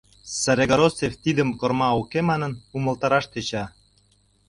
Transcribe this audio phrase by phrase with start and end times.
[0.41, 3.63] Царегородцев тидым корма уке манын умылтараш тӧча.